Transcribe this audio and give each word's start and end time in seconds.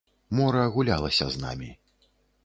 Мора 0.37 0.63
гулялася 0.77 1.27
з 1.35 1.41
намі. 1.43 1.69